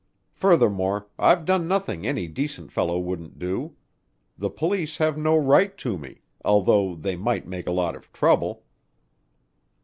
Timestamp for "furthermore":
0.33-1.05